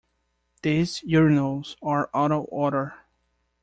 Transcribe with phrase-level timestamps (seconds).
[0.63, 2.95] These urinals are out of order.